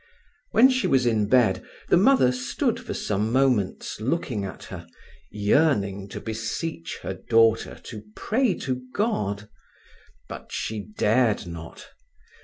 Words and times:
When 0.49 0.67
she 0.71 0.87
was 0.87 1.05
in 1.05 1.27
bed 1.27 1.63
the 1.89 1.95
mother 1.95 2.31
stood 2.31 2.79
for 2.79 2.95
some 2.95 3.31
moments 3.31 3.99
looking 4.01 4.43
at 4.45 4.63
her, 4.63 4.87
yearning 5.29 6.07
to 6.07 6.19
beseech 6.19 6.97
her 7.03 7.13
daughter 7.13 7.75
to 7.83 8.01
pray 8.15 8.55
to 8.61 8.81
God; 8.95 9.47
but 10.27 10.51
she 10.51 10.87
dared 10.97 11.45
not. 11.45 11.89